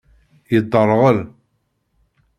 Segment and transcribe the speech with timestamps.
[0.53, 1.19] Yedderɣel.